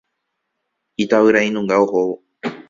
Itavyrainunga 1.03 1.75
ohóvo. 1.83 2.13